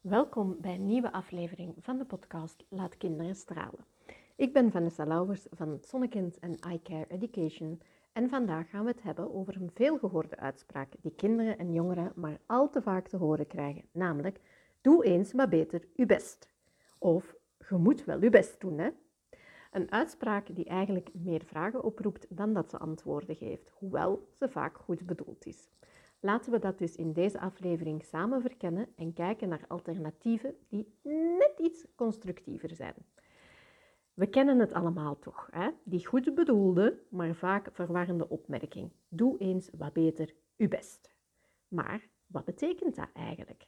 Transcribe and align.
Welkom 0.00 0.56
bij 0.60 0.74
een 0.74 0.86
nieuwe 0.86 1.12
aflevering 1.12 1.74
van 1.80 1.98
de 1.98 2.04
podcast 2.04 2.64
Laat 2.68 2.96
Kinderen 2.96 3.34
Stralen. 3.34 3.84
Ik 4.36 4.52
ben 4.52 4.70
Vanessa 4.70 5.04
Lauwers 5.04 5.46
van 5.50 5.78
Zonnekind 5.80 6.38
en 6.38 6.58
iCare 6.72 7.06
Education 7.08 7.82
en 8.12 8.28
vandaag 8.28 8.70
gaan 8.70 8.84
we 8.84 8.90
het 8.90 9.02
hebben 9.02 9.34
over 9.34 9.56
een 9.56 9.70
veelgehoorde 9.74 10.36
uitspraak 10.36 10.92
die 11.00 11.14
kinderen 11.16 11.58
en 11.58 11.72
jongeren 11.72 12.12
maar 12.14 12.40
al 12.46 12.70
te 12.70 12.82
vaak 12.82 13.08
te 13.08 13.16
horen 13.16 13.46
krijgen, 13.46 13.84
namelijk 13.92 14.40
doe 14.80 15.04
eens 15.04 15.32
maar 15.32 15.48
beter 15.48 15.82
je 15.94 16.06
best. 16.06 16.48
Of 16.98 17.34
je 17.68 17.76
moet 17.76 18.04
wel 18.04 18.22
je 18.22 18.30
best 18.30 18.60
doen, 18.60 18.78
hè? 18.78 18.90
Een 19.70 19.92
uitspraak 19.92 20.54
die 20.54 20.64
eigenlijk 20.64 21.08
meer 21.12 21.42
vragen 21.44 21.84
oproept 21.84 22.26
dan 22.28 22.52
dat 22.52 22.70
ze 22.70 22.78
antwoorden 22.78 23.36
geeft, 23.36 23.70
hoewel 23.78 24.28
ze 24.38 24.48
vaak 24.48 24.76
goed 24.76 25.06
bedoeld 25.06 25.46
is. 25.46 25.70
Laten 26.20 26.52
we 26.52 26.58
dat 26.58 26.78
dus 26.78 26.96
in 26.96 27.12
deze 27.12 27.40
aflevering 27.40 28.04
samen 28.04 28.40
verkennen 28.40 28.88
en 28.96 29.12
kijken 29.12 29.48
naar 29.48 29.64
alternatieven 29.68 30.54
die 30.68 30.94
net 31.38 31.54
iets 31.58 31.86
constructiever 31.94 32.74
zijn. 32.74 32.94
We 34.14 34.26
kennen 34.26 34.58
het 34.58 34.72
allemaal 34.72 35.18
toch, 35.18 35.48
hè? 35.50 35.70
die 35.84 36.06
goed 36.06 36.34
bedoelde, 36.34 37.02
maar 37.08 37.34
vaak 37.34 37.68
verwarrende 37.72 38.28
opmerking. 38.28 38.92
Doe 39.08 39.38
eens 39.38 39.70
wat 39.78 39.92
beter 39.92 40.34
uw 40.56 40.68
best. 40.68 41.14
Maar 41.68 42.08
wat 42.26 42.44
betekent 42.44 42.96
dat 42.96 43.08
eigenlijk? 43.12 43.66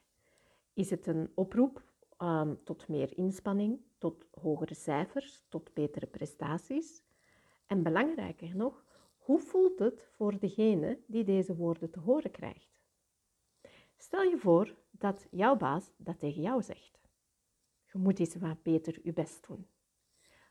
Is 0.73 0.89
het 0.89 1.07
een 1.07 1.31
oproep 1.35 1.83
um, 2.17 2.63
tot 2.63 2.87
meer 2.87 3.17
inspanning, 3.17 3.79
tot 3.97 4.25
hogere 4.31 4.73
cijfers, 4.73 5.45
tot 5.49 5.73
betere 5.73 6.07
prestaties? 6.07 7.03
En 7.65 7.83
belangrijker 7.83 8.55
nog, 8.55 8.82
hoe 9.23 9.39
voelt 9.39 9.79
het 9.79 10.07
voor 10.11 10.39
degene 10.39 10.99
die 11.07 11.23
deze 11.23 11.55
woorden 11.55 11.89
te 11.89 11.99
horen 11.99 12.31
krijgt? 12.31 12.79
Stel 13.97 14.21
je 14.21 14.37
voor 14.37 14.75
dat 14.91 15.27
jouw 15.31 15.55
baas 15.55 15.91
dat 15.97 16.19
tegen 16.19 16.41
jou 16.41 16.61
zegt. 16.61 16.99
Je 17.91 17.97
moet 17.97 18.19
eens 18.19 18.35
wat 18.35 18.63
beter 18.63 18.99
je 19.03 19.13
best 19.13 19.47
doen. 19.47 19.67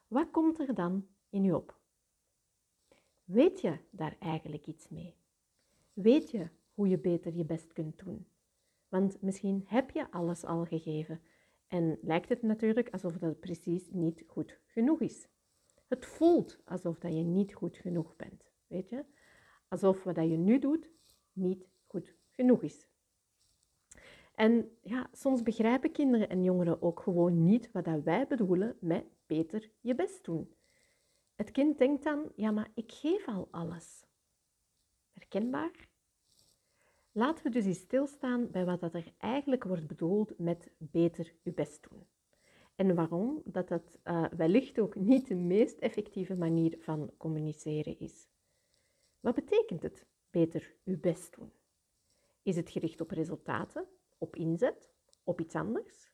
Wat 0.08 0.30
komt 0.30 0.58
er 0.58 0.74
dan 0.74 1.06
in 1.28 1.44
je 1.44 1.56
op? 1.56 1.80
Weet 3.24 3.61
je 3.61 3.78
daar 3.91 4.16
eigenlijk 4.19 4.66
iets 4.66 4.89
mee? 4.89 5.16
Weet 5.92 6.30
je 6.30 6.48
hoe 6.74 6.89
je 6.89 6.98
beter 6.98 7.34
je 7.34 7.44
best 7.44 7.72
kunt 7.72 7.98
doen? 7.98 8.27
Want 8.89 9.22
misschien 9.22 9.64
heb 9.66 9.91
je 9.91 10.11
alles 10.11 10.44
al 10.44 10.64
gegeven 10.64 11.20
en 11.66 11.98
lijkt 12.02 12.28
het 12.28 12.42
natuurlijk 12.42 12.91
alsof 12.91 13.18
dat 13.18 13.41
precies 13.41 13.91
niet 13.91 14.24
goed 14.27 14.61
genoeg 14.66 15.00
is. 15.00 15.28
Het 15.89 16.06
voelt 16.06 16.58
alsof 16.64 16.98
dat 16.98 17.12
je 17.12 17.22
niet 17.22 17.55
goed 17.55 17.77
genoeg 17.77 18.16
bent. 18.16 18.52
Weet 18.72 18.88
je? 18.88 19.04
Alsof 19.68 20.02
wat 20.02 20.16
je 20.16 20.22
nu 20.22 20.58
doet 20.58 20.90
niet 21.32 21.68
goed 21.86 22.14
genoeg 22.30 22.62
is. 22.62 22.86
En 24.34 24.76
ja, 24.82 25.08
soms 25.12 25.42
begrijpen 25.42 25.92
kinderen 25.92 26.28
en 26.28 26.42
jongeren 26.42 26.82
ook 26.82 27.00
gewoon 27.00 27.44
niet 27.44 27.70
wat 27.72 27.84
dat 27.84 28.02
wij 28.02 28.26
bedoelen 28.26 28.76
met 28.80 29.04
beter 29.26 29.70
je 29.80 29.94
best 29.94 30.24
doen. 30.24 30.54
Het 31.34 31.50
kind 31.50 31.78
denkt 31.78 32.04
dan, 32.04 32.32
ja, 32.36 32.50
maar 32.50 32.70
ik 32.74 32.92
geef 32.92 33.28
al 33.28 33.48
alles. 33.50 34.04
Herkenbaar? 35.12 35.88
Laten 37.12 37.44
we 37.44 37.50
dus 37.50 37.64
eens 37.64 37.78
stilstaan 37.78 38.50
bij 38.50 38.64
wat 38.64 38.80
dat 38.80 38.94
er 38.94 39.12
eigenlijk 39.18 39.64
wordt 39.64 39.86
bedoeld 39.86 40.38
met 40.38 40.70
beter 40.78 41.32
je 41.42 41.52
best 41.52 41.88
doen. 41.90 42.06
En 42.74 42.94
waarom 42.94 43.42
dat 43.44 43.68
dat 43.68 43.98
uh, 44.04 44.24
wellicht 44.36 44.78
ook 44.78 44.94
niet 44.94 45.28
de 45.28 45.34
meest 45.34 45.78
effectieve 45.78 46.36
manier 46.36 46.76
van 46.78 47.10
communiceren 47.16 47.98
is. 47.98 48.31
Wat 49.22 49.34
betekent 49.34 49.82
het 49.82 50.06
beter 50.30 50.74
uw 50.84 51.00
best 51.00 51.34
doen? 51.34 51.52
Is 52.42 52.56
het 52.56 52.70
gericht 52.70 53.00
op 53.00 53.10
resultaten, 53.10 53.86
op 54.18 54.36
inzet, 54.36 54.92
op 55.24 55.40
iets 55.40 55.54
anders? 55.54 56.10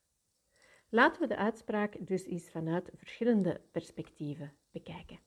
Laten 0.88 1.20
we 1.20 1.26
de 1.26 1.36
uitspraak 1.36 2.06
dus 2.06 2.24
eens 2.24 2.50
vanuit 2.50 2.90
verschillende 2.94 3.60
perspectieven 3.70 4.56
bekijken. 4.70 5.18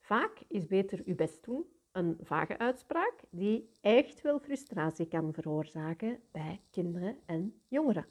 Vaak 0.00 0.42
is 0.48 0.66
beter 0.66 1.02
uw 1.04 1.14
best 1.14 1.44
doen 1.44 1.66
een 1.92 2.16
vage 2.20 2.58
uitspraak 2.58 3.20
die 3.30 3.76
echt 3.80 4.20
wel 4.20 4.38
frustratie 4.38 5.08
kan 5.08 5.32
veroorzaken 5.32 6.22
bij 6.30 6.60
kinderen 6.70 7.18
en 7.26 7.62
jongeren. 7.68 8.06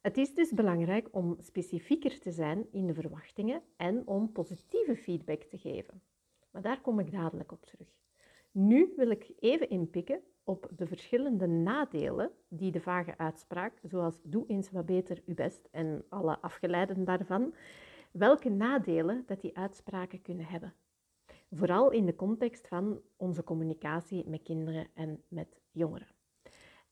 Het 0.00 0.16
is 0.16 0.34
dus 0.34 0.52
belangrijk 0.52 1.08
om 1.10 1.36
specifieker 1.40 2.20
te 2.20 2.30
zijn 2.30 2.66
in 2.72 2.86
de 2.86 2.94
verwachtingen 2.94 3.62
en 3.76 4.06
om 4.06 4.32
positieve 4.32 4.96
feedback 4.96 5.42
te 5.42 5.58
geven. 5.58 6.02
Maar 6.52 6.62
daar 6.62 6.80
kom 6.80 6.98
ik 6.98 7.12
dadelijk 7.12 7.52
op 7.52 7.64
terug. 7.64 7.88
Nu 8.50 8.92
wil 8.96 9.10
ik 9.10 9.32
even 9.38 9.68
inpikken 9.68 10.20
op 10.44 10.68
de 10.76 10.86
verschillende 10.86 11.46
nadelen 11.46 12.30
die 12.48 12.72
de 12.72 12.80
vage 12.80 13.18
uitspraak, 13.18 13.78
zoals 13.82 14.20
doe 14.22 14.46
eens 14.46 14.70
wat 14.70 14.86
beter 14.86 15.22
uw 15.26 15.34
best 15.34 15.68
en 15.70 16.04
alle 16.08 16.38
afgeleiden 16.38 17.04
daarvan, 17.04 17.54
welke 18.10 18.48
nadelen 18.48 19.22
dat 19.26 19.40
die 19.40 19.56
uitspraken 19.56 20.22
kunnen 20.22 20.46
hebben. 20.46 20.74
Vooral 21.50 21.90
in 21.90 22.06
de 22.06 22.16
context 22.16 22.68
van 22.68 23.00
onze 23.16 23.44
communicatie 23.44 24.28
met 24.28 24.42
kinderen 24.42 24.86
en 24.94 25.22
met 25.28 25.60
jongeren. 25.70 26.08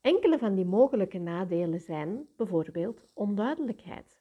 Enkele 0.00 0.38
van 0.38 0.54
die 0.54 0.64
mogelijke 0.64 1.18
nadelen 1.18 1.80
zijn 1.80 2.28
bijvoorbeeld 2.36 3.06
onduidelijkheid. 3.12 4.19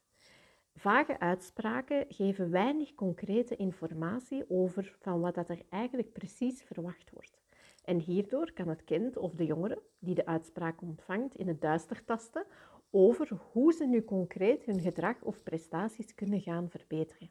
Vage 0.80 1.20
uitspraken 1.20 2.06
geven 2.10 2.52
weinig 2.52 2.96
concrete 2.96 3.56
informatie 3.56 4.50
over 4.50 4.96
van 5.00 5.20
wat 5.20 5.36
dat 5.36 5.50
er 5.50 5.62
eigenlijk 5.70 6.14
precies 6.14 6.64
verwacht 6.64 7.12
wordt. 7.14 7.42
En 7.84 8.00
hierdoor 8.00 8.52
kan 8.54 8.68
het 8.68 8.84
kind 8.84 9.18
of 9.18 9.34
de 9.34 9.46
jongere 9.46 9.82
die 10.00 10.16
de 10.16 10.26
uitspraak 10.26 10.82
ontvangt 10.82 11.36
in 11.36 11.48
het 11.48 11.62
duister 11.62 12.06
tasten 12.06 12.46
over 12.90 13.40
hoe 13.52 13.74
ze 13.74 13.86
nu 13.86 14.04
concreet 14.04 14.66
hun 14.66 14.80
gedrag 14.80 15.22
of 15.22 15.44
prestaties 15.44 16.16
kunnen 16.16 16.42
gaan 16.42 16.70
verbeteren. 16.70 17.30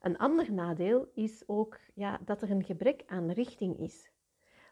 Een 0.00 0.18
ander 0.18 0.52
nadeel 0.52 1.10
is 1.14 1.42
ook 1.46 1.78
ja, 1.94 2.20
dat 2.24 2.42
er 2.42 2.50
een 2.50 2.64
gebrek 2.64 3.02
aan 3.06 3.30
richting 3.30 3.78
is. 3.78 4.10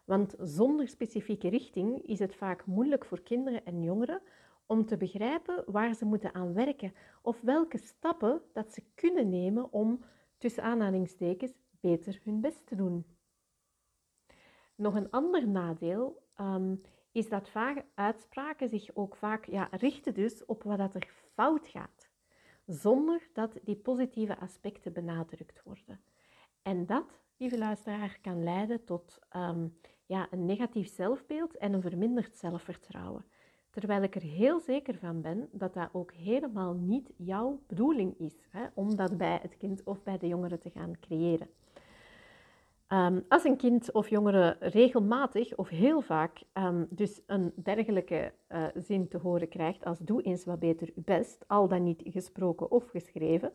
Want 0.04 0.34
zonder 0.38 0.88
specifieke 0.88 1.48
richting 1.48 2.02
is 2.02 2.18
het 2.18 2.34
vaak 2.34 2.66
moeilijk 2.66 3.04
voor 3.04 3.22
kinderen 3.22 3.64
en 3.64 3.82
jongeren 3.82 4.22
om 4.70 4.86
te 4.86 4.96
begrijpen 4.96 5.64
waar 5.66 5.94
ze 5.94 6.04
moeten 6.04 6.34
aan 6.34 6.54
werken 6.54 6.94
of 7.22 7.40
welke 7.40 7.78
stappen 7.78 8.42
dat 8.52 8.72
ze 8.72 8.82
kunnen 8.94 9.28
nemen 9.28 9.72
om 9.72 10.04
tussen 10.38 10.62
aanhalingstekens 10.62 11.52
beter 11.80 12.20
hun 12.24 12.40
best 12.40 12.66
te 12.66 12.74
doen. 12.74 13.06
Nog 14.74 14.94
een 14.94 15.10
ander 15.10 15.48
nadeel 15.48 16.22
ehm, 16.34 16.76
is 17.12 17.28
dat 17.28 17.48
vage 17.48 17.84
uitspraken 17.94 18.68
zich 18.68 18.94
ook 18.94 19.16
vaak 19.16 19.44
ja, 19.44 19.68
richten 19.70 20.14
dus 20.14 20.44
op 20.44 20.62
wat 20.62 20.78
dat 20.78 20.94
er 20.94 21.10
fout 21.34 21.66
gaat, 21.66 22.10
zonder 22.66 23.28
dat 23.32 23.58
die 23.64 23.76
positieve 23.76 24.38
aspecten 24.38 24.92
benadrukt 24.92 25.62
worden. 25.62 26.00
En 26.62 26.86
dat, 26.86 27.20
lieve 27.36 27.58
luisteraar, 27.58 28.18
kan 28.22 28.42
leiden 28.42 28.84
tot 28.84 29.18
ehm, 29.28 29.68
ja, 30.06 30.26
een 30.30 30.44
negatief 30.46 30.88
zelfbeeld 30.88 31.56
en 31.56 31.72
een 31.72 31.82
verminderd 31.82 32.36
zelfvertrouwen. 32.36 33.24
Terwijl 33.70 34.02
ik 34.02 34.14
er 34.14 34.22
heel 34.22 34.60
zeker 34.60 34.98
van 34.98 35.20
ben 35.20 35.48
dat 35.52 35.74
dat 35.74 35.88
ook 35.92 36.12
helemaal 36.12 36.74
niet 36.74 37.10
jouw 37.16 37.60
bedoeling 37.66 38.18
is, 38.18 38.34
hè, 38.50 38.66
om 38.74 38.96
dat 38.96 39.16
bij 39.16 39.38
het 39.42 39.56
kind 39.56 39.84
of 39.84 40.02
bij 40.02 40.18
de 40.18 40.28
jongere 40.28 40.58
te 40.58 40.70
gaan 40.70 41.00
creëren. 41.00 41.48
Ehm, 42.90 43.20
als 43.28 43.44
een 43.44 43.56
kind 43.56 43.92
of 43.92 44.08
jongere 44.08 44.56
regelmatig 44.60 45.56
of 45.56 45.68
heel 45.68 46.00
vaak 46.00 46.42
um, 46.54 46.86
dus 46.90 47.20
een 47.26 47.52
dergelijke 47.62 48.32
uh, 48.48 48.66
zin 48.74 49.08
te 49.08 49.18
horen 49.18 49.48
krijgt 49.48 49.84
als 49.84 49.98
doe 49.98 50.22
eens 50.22 50.44
wat 50.44 50.58
beter 50.58 50.90
je 50.94 51.00
best, 51.04 51.44
al 51.46 51.68
dan 51.68 51.82
niet 51.82 52.02
gesproken 52.04 52.70
of 52.70 52.88
geschreven, 52.88 53.52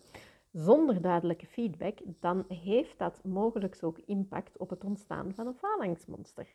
zonder 0.52 1.02
duidelijke 1.02 1.46
feedback, 1.46 2.00
dan 2.20 2.46
heeft 2.48 2.98
dat 2.98 3.24
mogelijk 3.24 3.78
ook 3.81 4.00
impact 4.06 4.58
op 4.58 4.70
het 4.70 4.84
ontstaan 4.84 5.34
van 5.34 5.48
een 5.48 5.56
falingsmonster. 5.56 6.48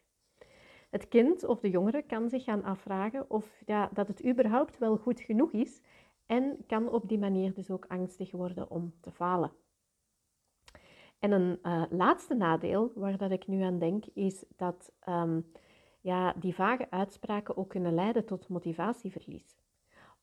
Het 0.90 1.08
kind 1.08 1.44
of 1.44 1.60
de 1.60 1.70
jongere 1.70 2.02
kan 2.02 2.28
zich 2.28 2.44
gaan 2.44 2.64
afvragen 2.64 3.30
of 3.30 3.62
ja, 3.66 3.90
dat 3.92 4.08
het 4.08 4.26
überhaupt 4.26 4.78
wel 4.78 4.96
goed 4.96 5.20
genoeg 5.20 5.52
is 5.52 5.80
en 6.26 6.64
kan 6.66 6.88
op 6.88 7.08
die 7.08 7.18
manier 7.18 7.54
dus 7.54 7.70
ook 7.70 7.84
angstig 7.88 8.30
worden 8.30 8.70
om 8.70 8.94
te 9.00 9.10
falen. 9.10 9.52
En 11.18 11.32
een 11.32 11.58
uh, 11.62 11.82
laatste 11.90 12.34
nadeel 12.34 12.92
waar 12.94 13.16
dat 13.16 13.30
ik 13.30 13.46
nu 13.46 13.62
aan 13.62 13.78
denk, 13.78 14.04
is 14.14 14.44
dat 14.56 14.92
um, 15.08 15.50
ja, 16.00 16.32
die 16.32 16.54
vage 16.54 16.90
uitspraken 16.90 17.56
ook 17.56 17.68
kunnen 17.68 17.94
leiden 17.94 18.24
tot 18.24 18.48
motivatieverlies. 18.48 19.58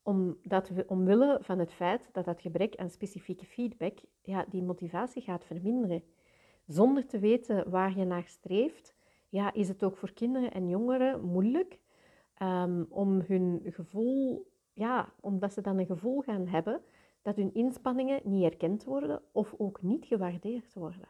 Omdat 0.02 0.68
we, 0.68 0.84
omwille 0.86 1.38
van 1.40 1.58
het 1.58 1.72
feit 1.72 2.08
dat 2.12 2.24
dat 2.24 2.40
gebrek 2.40 2.76
aan 2.76 2.90
specifieke 2.90 3.44
feedback 3.44 3.98
ja, 4.22 4.44
die 4.48 4.62
motivatie 4.62 5.22
gaat 5.22 5.44
verminderen. 5.44 6.02
Zonder 6.66 7.06
te 7.06 7.18
weten 7.18 7.70
waar 7.70 7.98
je 7.98 8.04
naar 8.04 8.26
streeft, 8.26 8.94
ja, 9.28 9.52
is 9.52 9.68
het 9.68 9.84
ook 9.84 9.96
voor 9.96 10.12
kinderen 10.12 10.52
en 10.52 10.68
jongeren 10.68 11.24
moeilijk 11.24 11.78
um, 12.42 12.86
om 12.88 13.20
hun 13.26 13.60
gevoel, 13.64 14.50
ja, 14.72 15.12
omdat 15.20 15.52
ze 15.52 15.60
dan 15.60 15.78
een 15.78 15.86
gevoel 15.86 16.20
gaan 16.20 16.46
hebben 16.46 16.82
dat 17.22 17.36
hun 17.36 17.54
inspanningen 17.54 18.20
niet 18.24 18.44
erkend 18.44 18.84
worden 18.84 19.22
of 19.32 19.54
ook 19.58 19.82
niet 19.82 20.04
gewaardeerd 20.04 20.74
worden. 20.74 21.08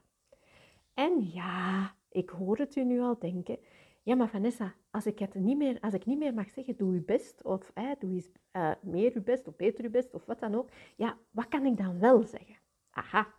En 0.94 1.31
ja, 1.32 1.94
ik 2.11 2.31
hoor 2.31 2.56
het 2.56 2.76
u 2.76 2.85
nu 2.85 3.00
al 3.00 3.19
denken, 3.19 3.59
Ja, 4.03 4.15
maar 4.15 4.29
Vanessa, 4.29 4.75
als 4.91 5.06
ik, 5.06 5.19
het 5.19 5.35
niet 5.35 5.56
meer, 5.56 5.81
als 5.81 5.94
ik 5.94 6.06
niet 6.06 6.19
meer 6.19 6.35
mag 6.35 6.50
zeggen, 6.50 6.76
doe 6.76 6.94
je 6.94 7.00
best, 7.00 7.44
of 7.44 7.71
eh, 7.75 7.91
doe 7.99 8.11
eens 8.11 8.31
uh, 8.53 8.73
meer 8.82 9.12
je 9.12 9.21
best, 9.21 9.49
of 9.49 9.56
beter 9.56 9.82
je 9.82 9.91
best, 9.91 10.14
of 10.14 10.25
wat 10.26 10.41
dan 10.41 10.55
ook. 10.55 10.69
Ja, 10.97 11.19
wat 11.31 11.49
kan 11.49 11.67
ik 11.67 11.76
dan 11.76 11.99
wel 11.99 12.23
zeggen? 12.23 12.56
Aha, 12.91 13.35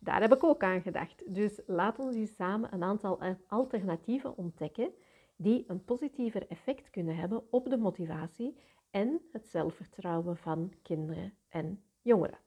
daar 0.00 0.20
heb 0.20 0.32
ik 0.32 0.44
ook 0.44 0.62
aan 0.62 0.82
gedacht. 0.82 1.34
Dus 1.34 1.60
laten 1.66 2.08
we 2.08 2.16
eens 2.16 2.34
samen 2.34 2.74
een 2.74 2.82
aantal 2.82 3.20
alternatieven 3.46 4.36
ontdekken 4.36 4.92
die 5.36 5.64
een 5.66 5.84
positiever 5.84 6.46
effect 6.48 6.90
kunnen 6.90 7.16
hebben 7.16 7.42
op 7.50 7.70
de 7.70 7.76
motivatie 7.76 8.56
en 8.90 9.20
het 9.32 9.48
zelfvertrouwen 9.48 10.36
van 10.36 10.72
kinderen 10.82 11.34
en 11.48 11.82
jongeren. 12.02 12.38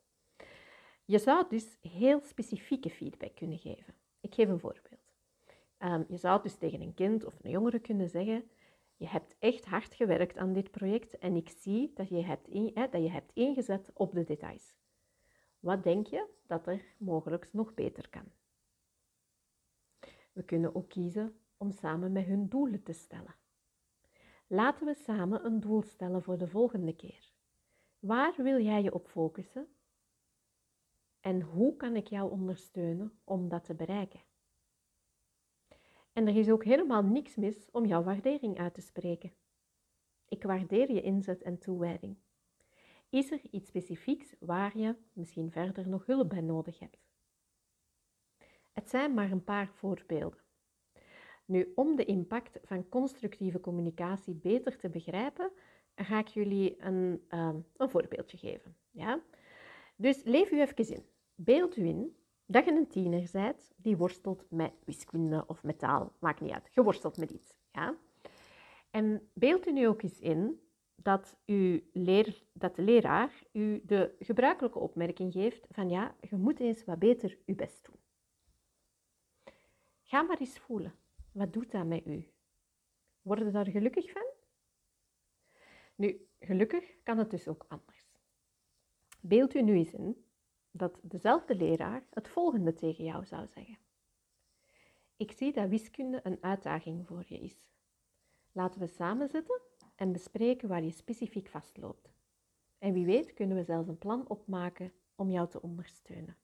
Je 1.05 1.19
zou 1.19 1.45
dus 1.49 1.77
heel 1.81 2.19
specifieke 2.21 2.89
feedback 2.89 3.35
kunnen 3.35 3.57
geven. 3.57 3.93
Ik 4.21 4.33
geef 4.33 4.47
een 4.49 4.59
voorbeeld. 4.59 5.01
Ehm, 5.77 6.03
je 6.07 6.17
zou 6.17 6.41
dus 6.41 6.55
tegen 6.55 6.81
een 6.81 6.93
kind 6.93 7.25
of 7.25 7.33
een 7.41 7.51
jongere 7.51 7.79
kunnen 7.79 8.09
zeggen: 8.09 8.49
Je 8.95 9.07
hebt 9.07 9.35
echt 9.39 9.65
hard 9.65 9.93
gewerkt 9.93 10.37
aan 10.37 10.53
dit 10.53 10.71
project 10.71 11.17
en 11.17 11.35
ik 11.35 11.49
zie 11.49 11.91
dat 11.93 12.09
je 12.09 12.23
hebt 13.09 13.31
ingezet 13.33 13.91
op 13.93 14.13
de 14.13 14.23
details. 14.23 14.73
Wat 15.63 15.83
denk 15.83 16.07
je 16.07 16.29
dat 16.47 16.67
er 16.67 16.95
mogelijk 16.97 17.49
nog 17.51 17.73
beter 17.73 18.09
kan? 18.09 18.31
We 20.33 20.43
kunnen 20.43 20.75
ook 20.75 20.89
kiezen 20.89 21.39
om 21.57 21.71
samen 21.71 22.11
met 22.11 22.25
hun 22.25 22.49
doelen 22.49 22.83
te 22.83 22.93
stellen. 22.93 23.35
Laten 24.47 24.85
we 24.85 24.93
samen 24.93 25.45
een 25.45 25.59
doel 25.59 25.81
stellen 25.81 26.23
voor 26.23 26.37
de 26.37 26.47
volgende 26.47 26.95
keer. 26.95 27.31
Waar 27.99 28.33
wil 28.37 28.59
jij 28.59 28.83
je 28.83 28.93
op 28.93 29.07
focussen? 29.07 29.67
En 31.19 31.41
hoe 31.41 31.75
kan 31.75 31.95
ik 31.95 32.07
jou 32.07 32.31
ondersteunen 32.31 33.19
om 33.23 33.49
dat 33.49 33.63
te 33.63 33.75
bereiken? 33.75 34.21
En 36.13 36.27
er 36.27 36.35
is 36.35 36.49
ook 36.49 36.63
helemaal 36.63 37.03
niks 37.03 37.35
mis 37.35 37.71
om 37.71 37.85
jouw 37.85 38.03
waardering 38.03 38.59
uit 38.59 38.73
te 38.73 38.81
spreken. 38.81 39.33
Ik 40.27 40.43
waardeer 40.43 40.91
je 40.91 41.01
inzet 41.01 41.41
en 41.41 41.59
toewijding. 41.59 42.17
Is 43.13 43.31
er 43.31 43.41
iets 43.51 43.67
specifieks 43.67 44.35
waar 44.39 44.77
je 44.77 44.95
misschien 45.13 45.51
verder 45.51 45.87
nog 45.87 46.05
hulp 46.05 46.29
bij 46.29 46.41
nodig 46.41 46.79
hebt? 46.79 46.97
Het 48.71 48.89
zijn 48.89 49.13
maar 49.13 49.31
een 49.31 49.43
paar 49.43 49.71
voorbeelden. 49.73 50.39
Nu, 51.45 51.71
om 51.75 51.95
de 51.95 52.05
impact 52.05 52.59
van 52.63 52.89
constructieve 52.89 53.59
communicatie 53.59 54.33
beter 54.33 54.77
te 54.77 54.89
begrijpen, 54.89 55.51
ga 55.95 56.19
ik 56.19 56.27
jullie 56.27 56.81
een, 56.81 57.25
uh, 57.29 57.53
een 57.77 57.89
voorbeeldje 57.89 58.37
geven. 58.37 58.75
Ja? 58.91 59.21
Dus 59.95 60.23
leef 60.23 60.51
u 60.51 60.61
even 60.61 60.93
in. 60.93 61.05
Beeld 61.35 61.77
u 61.77 61.85
in 61.85 62.15
dat 62.45 62.65
je 62.65 62.71
een 62.71 62.87
tiener 62.87 63.29
bent 63.31 63.73
die 63.75 63.97
worstelt 63.97 64.45
met 64.49 64.73
wiskunde 64.85 65.43
of 65.47 65.63
met 65.63 65.79
taal, 65.79 66.13
maakt 66.19 66.41
niet 66.41 66.51
uit. 66.51 66.69
Je 66.71 66.83
worstelt 66.83 67.17
met 67.17 67.31
iets. 67.31 67.55
Ja? 67.71 67.97
En 68.89 69.29
beeld 69.33 69.67
u 69.67 69.71
nu 69.71 69.87
ook 69.87 70.01
eens 70.01 70.19
in 70.19 70.61
dat, 70.95 71.37
u 71.45 71.89
leer, 71.93 72.43
dat 72.53 72.75
de 72.75 72.81
leraar 72.81 73.43
u 73.51 73.81
de 73.85 74.15
gebruikelijke 74.19 74.79
opmerking 74.79 75.33
geeft 75.33 75.67
van 75.69 75.89
ja, 75.89 76.15
je 76.29 76.35
moet 76.35 76.59
eens 76.59 76.85
wat 76.85 76.99
beter 76.99 77.37
je 77.45 77.55
best 77.55 77.85
doen. 77.85 77.95
Ga 80.01 80.21
maar 80.21 80.39
eens 80.39 80.59
voelen. 80.59 80.95
Wat 81.31 81.53
doet 81.53 81.71
dat 81.71 81.85
met 81.85 82.05
u? 82.05 82.27
Word 83.21 83.39
je 83.39 83.51
daar 83.51 83.67
gelukkig 83.67 84.11
van? 84.11 84.25
Nu, 85.95 86.27
gelukkig 86.39 87.03
kan 87.03 87.17
het 87.17 87.29
dus 87.29 87.47
ook 87.47 87.65
anders. 87.67 88.11
Beeld 89.21 89.55
u 89.55 89.61
nu 89.61 89.73
eens 89.73 89.93
in 89.93 90.25
dat 90.71 90.99
dezelfde 91.01 91.55
leraar 91.55 92.03
het 92.09 92.27
volgende 92.27 92.73
tegen 92.73 93.03
jou 93.03 93.25
zou 93.25 93.47
zeggen. 93.47 93.77
Ik 95.17 95.31
zie 95.31 95.53
dat 95.53 95.69
wiskunde 95.69 96.19
een 96.23 96.37
uitdaging 96.41 97.07
voor 97.07 97.23
je 97.27 97.39
is. 97.39 97.69
Laten 98.51 98.79
we 98.79 98.87
samen 98.87 99.29
zitten 99.29 99.61
en 99.95 100.11
bespreken 100.11 100.67
waar 100.67 100.83
je 100.83 100.91
specifiek 100.91 101.47
vastloopt. 101.47 102.13
En 102.77 102.93
wie 102.93 103.05
weet 103.05 103.33
kunnen 103.33 103.57
we 103.57 103.63
zelfs 103.63 103.87
een 103.87 103.97
plan 103.97 104.27
opmaken 104.27 104.93
om 105.15 105.31
jou 105.31 105.49
te 105.49 105.61
ondersteunen. 105.61 106.37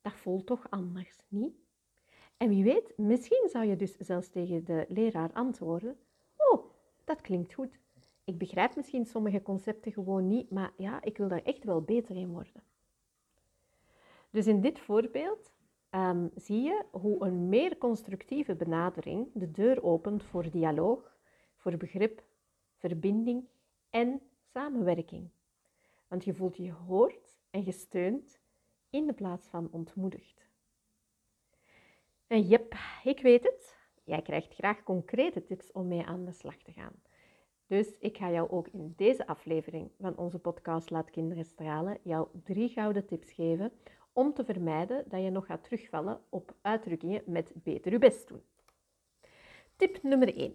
Dat 0.00 0.12
voelt 0.12 0.46
toch 0.46 0.70
anders, 0.70 1.18
niet? 1.28 1.54
En 2.36 2.48
wie 2.48 2.64
weet, 2.64 2.98
misschien 2.98 3.48
zou 3.48 3.64
je 3.64 3.76
dus 3.76 3.96
zelfs 3.96 4.28
tegen 4.28 4.64
de 4.64 4.86
leraar 4.88 5.32
antwoorden: 5.32 5.98
Oh, 6.36 6.64
dat 7.04 7.20
klinkt 7.20 7.52
goed. 7.52 7.78
Ik 8.24 8.38
begrijp 8.38 8.76
misschien 8.76 9.06
sommige 9.06 9.42
concepten 9.42 9.92
gewoon 9.92 10.28
niet, 10.28 10.50
maar 10.50 10.72
ja, 10.76 11.02
ik 11.02 11.16
wil 11.16 11.28
daar 11.28 11.42
echt 11.42 11.64
wel 11.64 11.82
beter 11.82 12.16
in 12.16 12.32
worden. 12.32 12.62
Dus 14.30 14.46
in 14.46 14.60
dit 14.60 14.78
voorbeeld 14.80 15.52
um, 15.94 16.30
zie 16.34 16.62
je 16.62 16.84
hoe 16.90 17.24
een 17.24 17.48
meer 17.48 17.78
constructieve 17.78 18.54
benadering 18.54 19.28
de 19.34 19.50
deur 19.50 19.82
opent 19.82 20.24
voor 20.24 20.50
dialoog, 20.50 21.16
voor 21.56 21.76
begrip, 21.76 22.22
verbinding 22.76 23.48
en 23.90 24.20
samenwerking. 24.52 25.30
Want 26.08 26.24
je 26.24 26.34
voelt 26.34 26.56
je 26.56 26.72
gehoord 26.72 27.36
en 27.50 27.64
gesteund 27.64 28.40
in 28.90 29.06
de 29.06 29.12
plaats 29.12 29.48
van 29.48 29.68
ontmoedigd. 29.70 30.50
En 32.26 32.40
jep, 32.40 32.74
ik 33.04 33.20
weet 33.20 33.42
het. 33.42 33.76
Jij 34.04 34.22
krijgt 34.22 34.54
graag 34.54 34.82
concrete 34.82 35.44
tips 35.44 35.72
om 35.72 35.88
mee 35.88 36.04
aan 36.04 36.24
de 36.24 36.32
slag 36.32 36.62
te 36.62 36.72
gaan. 36.72 37.02
Dus 37.66 37.98
ik 37.98 38.16
ga 38.16 38.30
jou 38.30 38.50
ook 38.50 38.68
in 38.68 38.92
deze 38.96 39.26
aflevering 39.26 39.90
van 40.00 40.16
onze 40.16 40.38
podcast 40.38 40.90
Laat 40.90 41.10
Kinderen 41.10 41.44
Stralen 41.44 41.98
jou 42.02 42.28
drie 42.44 42.68
gouden 42.68 43.06
tips 43.06 43.32
geven 43.32 43.72
om 44.12 44.32
te 44.32 44.44
vermijden 44.44 45.04
dat 45.08 45.22
je 45.22 45.30
nog 45.30 45.46
gaat 45.46 45.64
terugvallen 45.64 46.20
op 46.28 46.54
uitdrukkingen 46.60 47.22
met 47.26 47.52
beter 47.54 47.92
je 47.92 47.98
best 47.98 48.28
doen. 48.28 48.42
Tip 49.76 50.02
nummer 50.02 50.36
1. 50.36 50.54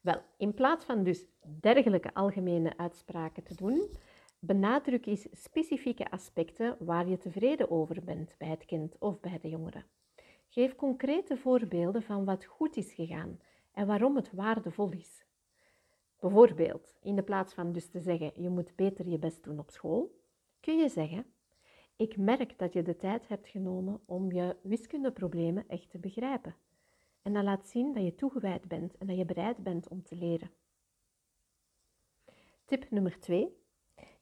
Wel, 0.00 0.22
in 0.36 0.54
plaats 0.54 0.84
van 0.84 1.02
dus 1.02 1.26
dergelijke 1.60 2.14
algemene 2.14 2.76
uitspraken 2.76 3.42
te 3.42 3.54
doen, 3.54 3.90
benadruk 4.38 5.06
eens 5.06 5.26
specifieke 5.32 6.10
aspecten 6.10 6.76
waar 6.78 7.08
je 7.08 7.18
tevreden 7.18 7.70
over 7.70 8.04
bent 8.04 8.34
bij 8.38 8.48
het 8.48 8.64
kind 8.64 8.98
of 8.98 9.20
bij 9.20 9.38
de 9.38 9.48
jongere. 9.48 9.84
Geef 10.48 10.74
concrete 10.74 11.36
voorbeelden 11.36 12.02
van 12.02 12.24
wat 12.24 12.44
goed 12.44 12.76
is 12.76 12.92
gegaan 12.92 13.40
en 13.72 13.86
waarom 13.86 14.16
het 14.16 14.32
waardevol 14.32 14.90
is. 14.90 15.24
Bijvoorbeeld, 16.20 16.96
in 17.02 17.16
de 17.16 17.22
plaats 17.22 17.54
van 17.54 17.72
dus 17.72 17.88
te 17.88 18.00
zeggen 18.00 18.42
je 18.42 18.48
moet 18.48 18.76
beter 18.76 19.08
je 19.08 19.18
best 19.18 19.44
doen 19.44 19.58
op 19.58 19.70
school, 19.70 20.20
kun 20.60 20.78
je 20.78 20.88
zeggen 20.88 21.26
ik 21.96 22.16
merk 22.16 22.58
dat 22.58 22.72
je 22.72 22.82
de 22.82 22.96
tijd 22.96 23.28
hebt 23.28 23.48
genomen 23.48 24.00
om 24.04 24.32
je 24.32 24.56
wiskundeproblemen 24.62 25.68
echt 25.68 25.90
te 25.90 25.98
begrijpen. 25.98 26.54
En 27.22 27.32
dat 27.32 27.44
laat 27.44 27.68
zien 27.68 27.92
dat 27.94 28.04
je 28.04 28.14
toegewijd 28.14 28.68
bent 28.68 28.98
en 28.98 29.06
dat 29.06 29.16
je 29.16 29.24
bereid 29.24 29.56
bent 29.56 29.88
om 29.88 30.02
te 30.02 30.16
leren. 30.16 30.50
Tip 32.64 32.90
nummer 32.90 33.20
2. 33.20 33.56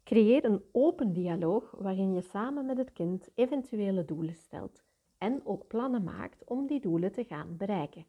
Creëer 0.05 0.45
een 0.45 0.63
open 0.73 1.13
dialoog 1.13 1.75
waarin 1.79 2.13
je 2.13 2.21
samen 2.21 2.67
met 2.67 2.77
het 2.77 2.93
kind 2.93 3.29
eventuele 3.35 4.05
doelen 4.05 4.35
stelt 4.35 4.85
en 5.19 5.47
ook 5.47 5.67
plannen 5.67 6.05
maakt 6.05 6.45
om 6.45 6.67
die 6.67 6.81
doelen 6.81 7.13
te 7.13 7.25
gaan 7.25 7.57
bereiken. 7.57 8.07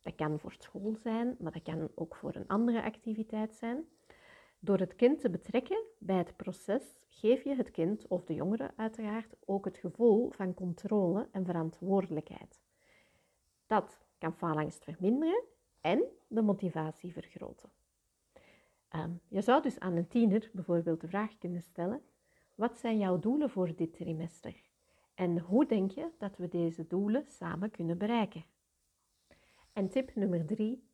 Dat 0.00 0.14
kan 0.14 0.38
voor 0.38 0.54
school 0.58 0.94
zijn, 0.96 1.36
maar 1.38 1.52
dat 1.52 1.62
kan 1.62 1.88
ook 1.94 2.14
voor 2.14 2.34
een 2.34 2.48
andere 2.48 2.82
activiteit 2.82 3.54
zijn. 3.54 3.84
Door 4.64 4.78
het 4.78 4.94
kind 4.94 5.20
te 5.20 5.30
betrekken 5.30 5.82
bij 5.98 6.16
het 6.16 6.36
proces 6.36 6.82
geef 7.08 7.44
je 7.44 7.54
het 7.54 7.70
kind 7.70 8.08
of 8.08 8.24
de 8.24 8.34
jongere 8.34 8.70
uiteraard 8.76 9.34
ook 9.44 9.64
het 9.64 9.76
gevoel 9.76 10.30
van 10.30 10.54
controle 10.54 11.28
en 11.32 11.44
verantwoordelijkheid. 11.44 12.60
Dat 13.66 13.98
kan 14.18 14.34
faalangst 14.34 14.84
verminderen 14.84 15.42
en 15.80 16.02
de 16.28 16.42
motivatie 16.42 17.12
vergroten. 17.12 17.70
Ehm, 18.88 19.10
je 19.28 19.40
zou 19.40 19.62
dus 19.62 19.78
aan 19.78 19.96
een 19.96 20.08
tiener 20.08 20.50
bijvoorbeeld 20.52 21.00
de 21.00 21.08
vraag 21.08 21.38
kunnen 21.38 21.62
stellen: 21.62 22.02
wat 22.54 22.78
zijn 22.78 22.98
jouw 22.98 23.18
doelen 23.18 23.50
voor 23.50 23.76
dit 23.76 23.94
trimester? 23.94 24.62
En 25.14 25.38
hoe 25.38 25.66
denk 25.66 25.90
je 25.90 26.08
dat 26.18 26.36
we 26.36 26.48
deze 26.48 26.86
doelen 26.86 27.24
samen 27.26 27.70
kunnen 27.70 27.98
bereiken? 27.98 28.44
En 29.72 29.88
tip 29.88 30.14
nummer 30.14 30.46
drie: 30.46 30.90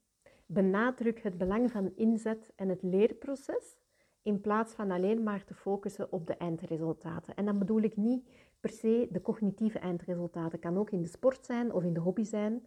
benadruk 0.51 1.23
het 1.23 1.39
belang 1.39 1.71
van 1.71 1.93
inzet 1.97 2.53
en 2.57 2.69
het 2.69 2.83
leerproces 2.83 3.79
in 4.23 4.41
plaats 4.41 4.75
van 4.75 4.91
alleen 4.91 5.23
maar 5.23 5.45
te 5.45 5.55
focussen 5.55 6.13
op 6.13 6.27
de 6.27 6.35
eindresultaten. 6.35 7.35
En 7.35 7.45
dan 7.45 7.59
bedoel 7.59 7.83
ik 7.83 7.97
niet 7.97 8.29
per 8.61 8.71
se 8.71 9.09
de 9.11 9.23
cognitieve 9.23 9.79
eindresultaten, 9.79 10.59
kan 10.59 10.79
ook 10.79 10.91
in 10.91 11.03
de 11.03 11.09
sport 11.09 11.47
zijn 11.47 11.73
of 11.73 11.83
in 11.83 11.93
de 11.93 12.01
hobby 12.01 12.25
zijn. 12.25 12.67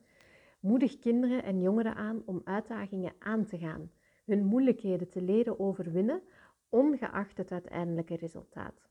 Moedig 0.60 1.00
kinderen 1.00 1.44
en 1.44 1.62
jongeren 1.62 1.96
aan 1.96 2.22
om 2.26 2.42
uitdagingen 2.44 3.14
aan 3.20 3.46
te 3.46 3.58
gaan, 3.58 3.92
hun 4.26 4.46
moeilijkheden 4.46 5.10
te 5.10 5.22
leren 5.22 5.60
overwinnen, 5.60 6.22
ongeacht 6.70 7.38
het 7.38 7.52
uiteindelijke 7.52 8.16
resultaat. 8.16 8.90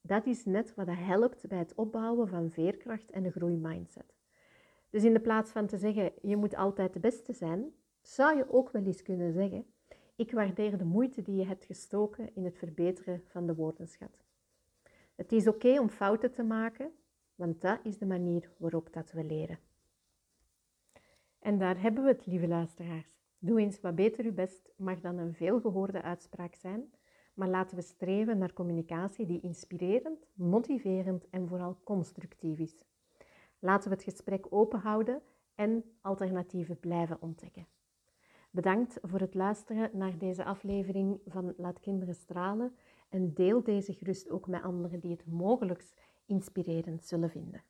Dat 0.00 0.26
is 0.26 0.44
net 0.44 0.74
wat 0.74 0.88
helpt 0.90 1.48
bij 1.48 1.58
het 1.58 1.74
opbouwen 1.74 2.28
van 2.28 2.50
veerkracht 2.50 3.10
en 3.10 3.24
een 3.24 3.32
groeimindset. 3.32 4.14
Dus 4.90 5.04
in 5.04 5.12
de 5.12 5.20
plaats 5.20 5.50
van 5.50 5.66
te 5.66 5.76
zeggen, 5.76 6.12
je 6.22 6.36
moet 6.36 6.56
altijd 6.56 6.92
de 6.92 7.00
beste 7.00 7.32
zijn, 7.32 7.72
zou 8.06 8.36
je 8.36 8.52
ook 8.52 8.70
wel 8.70 8.84
eens 8.84 9.02
kunnen 9.02 9.32
zeggen, 9.32 9.66
ik 10.16 10.32
waardeer 10.32 10.78
de 10.78 10.84
moeite 10.84 11.22
die 11.22 11.34
je 11.34 11.46
hebt 11.46 11.64
gestoken 11.64 12.34
in 12.34 12.44
het 12.44 12.58
verbeteren 12.58 13.22
van 13.26 13.46
de 13.46 13.54
woordenschat. 13.54 14.24
Het 15.14 15.32
is 15.32 15.48
oké 15.48 15.80
om 15.80 15.88
fouten 15.88 16.32
te 16.32 16.42
maken, 16.42 16.92
want 17.34 17.60
dat 17.60 17.80
is 17.82 17.98
de 17.98 18.06
manier 18.06 18.50
waarop 18.56 18.92
dat 18.92 19.12
we 19.12 19.24
leren. 19.24 19.58
En 21.38 21.58
daar 21.58 21.80
hebben 21.80 22.02
we 22.02 22.08
het, 22.08 22.26
lieve 22.26 22.48
luisteraars. 22.48 23.22
Doe 23.38 23.60
eens 23.60 23.80
wat 23.80 23.94
beter 23.94 24.24
uw 24.24 24.34
best 24.34 24.70
mag 24.76 25.00
dan 25.00 25.18
een 25.18 25.34
veelgehoorde 25.34 26.02
uitspraak 26.02 26.54
zijn, 26.54 26.92
maar 27.34 27.48
laten 27.48 27.76
we 27.76 27.82
streven 27.82 28.38
naar 28.38 28.52
communicatie 28.52 29.26
die 29.26 29.40
inspirerend, 29.40 30.26
motiverend 30.32 31.30
en 31.30 31.48
vooral 31.48 31.78
constructief 31.84 32.58
is. 32.58 32.84
Laten 33.58 33.88
we 33.88 33.94
het 33.94 34.04
gesprek 34.04 34.46
open 34.50 34.78
houden 34.78 35.22
en 35.54 35.84
alternatieven 36.00 36.80
blijven 36.80 37.22
ontdekken. 37.22 37.66
Bedankt 38.54 38.98
voor 39.02 39.20
het 39.20 39.34
luisteren 39.34 39.90
naar 39.92 40.18
deze 40.18 40.44
aflevering 40.44 41.20
van 41.26 41.54
Laat 41.56 41.80
Kinderen 41.80 42.14
Stralen 42.14 42.74
en 43.08 43.32
deel 43.32 43.62
deze 43.62 43.92
gerust 43.92 44.30
ook 44.30 44.46
met 44.46 44.62
anderen 44.62 45.00
die 45.00 45.10
het 45.10 45.26
mogelijk 45.26 45.84
inspirerend 46.26 47.04
zullen 47.04 47.30
vinden. 47.30 47.62